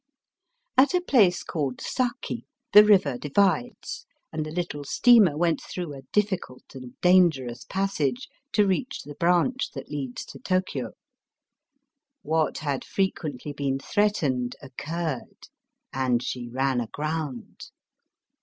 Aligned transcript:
At 0.77 0.95
a 0.95 1.01
place 1.01 1.43
called 1.43 1.79
Saki 1.79 2.47
the 2.73 2.83
river 2.83 3.19
divides, 3.19 4.07
and 4.33 4.43
the 4.43 4.49
little 4.51 4.83
steamer 4.83 5.37
went 5.37 5.61
through 5.61 5.93
a 5.93 6.01
difficult 6.11 6.63
and 6.73 6.99
dangerous 7.01 7.65
passage 7.65 8.27
to 8.53 8.65
reach 8.65 9.03
the 9.03 9.13
branch 9.13 9.69
that 9.75 9.91
leads 9.91 10.25
to 10.25 10.39
Tokio. 10.39 10.93
What 12.23 12.57
had 12.57 12.83
frequently 12.83 13.53
been 13.53 13.77
threatened 13.77 14.55
occurred, 14.59 15.49
and 15.93 16.23
she 16.23 16.49
ran 16.49 16.81
aground. 16.81 17.69